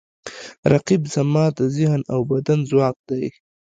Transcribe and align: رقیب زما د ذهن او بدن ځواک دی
رقیب 0.71 1.03
زما 1.15 1.45
د 1.57 1.59
ذهن 1.75 2.01
او 2.13 2.19
بدن 2.31 2.59
ځواک 2.69 2.97
دی 3.09 3.25